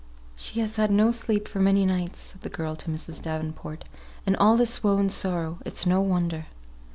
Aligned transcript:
"She 0.35 0.61
has 0.61 0.77
had 0.77 0.89
no 0.89 1.11
sleep 1.11 1.47
for 1.47 1.59
many 1.59 1.85
nights," 1.85 2.17
said 2.17 2.41
the 2.41 2.49
girl 2.49 2.75
to 2.75 2.89
Mrs. 2.89 3.21
Davenport, 3.21 3.85
"and 4.25 4.35
all 4.37 4.57
this 4.57 4.83
woe 4.83 4.97
and 4.97 5.11
sorrow, 5.11 5.59
it's 5.63 5.85
no 5.85 6.01
wonder." 6.01 6.47